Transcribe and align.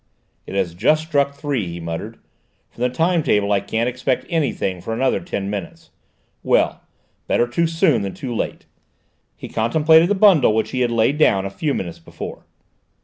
"It 0.47 0.55
has 0.55 0.73
just 0.73 1.03
struck 1.03 1.35
three," 1.35 1.67
he 1.67 1.79
muttered. 1.79 2.17
"From 2.71 2.81
the 2.81 2.89
time 2.89 3.21
table 3.21 3.51
I 3.51 3.59
can't 3.59 3.87
expect 3.87 4.25
anything 4.31 4.81
for 4.81 4.95
another 4.95 5.19
ten 5.19 5.47
minutes. 5.47 5.91
Well, 6.41 6.81
better 7.27 7.47
too 7.47 7.67
soon 7.67 8.01
than 8.01 8.15
too 8.15 8.33
late!" 8.35 8.65
He 9.35 9.47
contemplated 9.47 10.09
the 10.09 10.15
bundle 10.15 10.55
which 10.55 10.71
he 10.71 10.79
had 10.79 10.89
laid 10.89 11.19
down 11.19 11.45
a 11.45 11.51
few 11.51 11.75
minutes 11.75 11.99
before. 11.99 12.47